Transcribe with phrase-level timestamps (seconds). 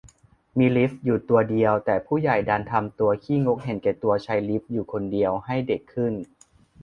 [0.57, 6.13] มีลิฟต์อยู่ตัวเดียว แต่ผู้ใหญ่ดันทำตัวขี้งกเห็นแก่ตัวใช้ลิฟต์อยู่คนเดียว ให้เด็กขึ้น